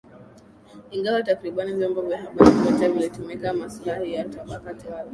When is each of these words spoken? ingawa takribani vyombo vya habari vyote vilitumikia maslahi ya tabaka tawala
ingawa 0.91 1.23
takribani 1.23 1.73
vyombo 1.73 2.01
vya 2.01 2.17
habari 2.17 2.51
vyote 2.51 2.87
vilitumikia 2.87 3.53
maslahi 3.53 4.13
ya 4.13 4.23
tabaka 4.25 4.73
tawala 4.73 5.09